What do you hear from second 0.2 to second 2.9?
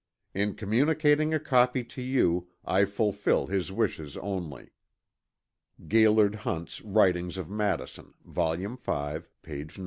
In communicating a copy to you, I